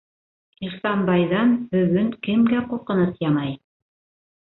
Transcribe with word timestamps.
Ихсанбайҙан 0.67 1.53
бөгөн 1.75 2.11
кемгә 2.27 2.65
ҡурҡыныс 2.75 3.25
янай? 3.31 3.57